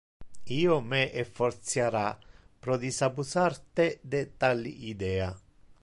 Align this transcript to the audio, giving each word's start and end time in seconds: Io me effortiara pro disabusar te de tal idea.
Io 0.53 0.77
me 0.93 1.01
effortiara 1.23 2.03
pro 2.65 2.79
disabusar 2.85 3.57
te 3.81 3.89
de 4.15 4.25
tal 4.45 4.69
idea. 4.95 5.31